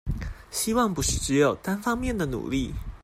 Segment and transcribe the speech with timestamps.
[0.49, 2.73] 希望不是只有單方面的努力